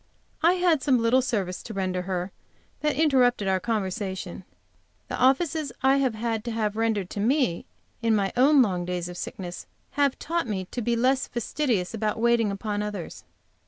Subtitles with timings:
[0.41, 2.31] I had some little service to render her
[2.79, 4.45] which interrupted our conversation.
[5.09, 7.67] The offices I have had to have rendered me
[8.01, 12.19] in my own long days of sickness have taught me to be less fastidious about
[12.19, 13.25] waiting upon others.